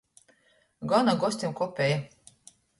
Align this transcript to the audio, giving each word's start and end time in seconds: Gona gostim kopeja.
Gona 0.93 1.15
gostim 1.25 1.55
kopeja. 1.63 2.03